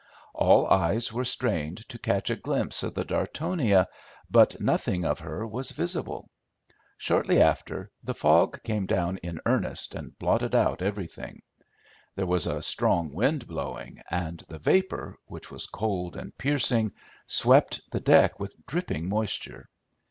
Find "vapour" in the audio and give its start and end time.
14.57-15.19